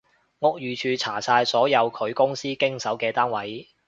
[0.39, 3.69] 屋宇署查晒所有佢公司經手嘅單位